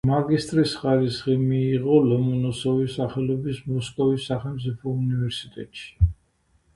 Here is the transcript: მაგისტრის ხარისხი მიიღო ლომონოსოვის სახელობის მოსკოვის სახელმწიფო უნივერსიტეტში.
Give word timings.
მაგისტრის 0.09 0.71
ხარისხი 0.83 1.33
მიიღო 1.41 1.97
ლომონოსოვის 2.05 2.95
სახელობის 2.99 3.59
მოსკოვის 3.73 4.25
სახელმწიფო 4.31 4.95
უნივერსიტეტში. 5.01 6.09